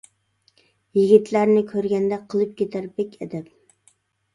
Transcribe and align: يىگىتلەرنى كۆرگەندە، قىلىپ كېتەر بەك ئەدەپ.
يىگىتلەرنى 1.01 1.63
كۆرگەندە، 1.75 2.21
قىلىپ 2.35 2.59
كېتەر 2.63 2.93
بەك 3.01 3.19
ئەدەپ. 3.23 3.57